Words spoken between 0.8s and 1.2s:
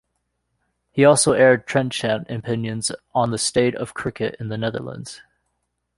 He